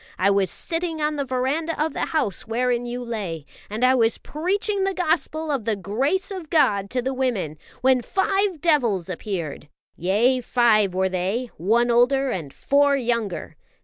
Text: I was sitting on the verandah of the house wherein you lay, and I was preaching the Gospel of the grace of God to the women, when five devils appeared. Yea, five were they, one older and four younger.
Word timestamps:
I 0.17 0.31
was 0.31 0.49
sitting 0.49 0.99
on 0.99 1.15
the 1.15 1.25
verandah 1.25 1.79
of 1.79 1.93
the 1.93 2.07
house 2.07 2.47
wherein 2.47 2.87
you 2.87 3.03
lay, 3.03 3.45
and 3.69 3.83
I 3.85 3.93
was 3.93 4.17
preaching 4.17 4.83
the 4.83 4.95
Gospel 4.95 5.51
of 5.51 5.65
the 5.65 5.75
grace 5.75 6.31
of 6.31 6.49
God 6.49 6.89
to 6.89 7.03
the 7.03 7.13
women, 7.13 7.59
when 7.81 8.01
five 8.01 8.61
devils 8.61 9.09
appeared. 9.09 9.69
Yea, 9.95 10.41
five 10.41 10.95
were 10.95 11.09
they, 11.09 11.51
one 11.57 11.91
older 11.91 12.31
and 12.31 12.51
four 12.51 12.97
younger. 12.97 13.57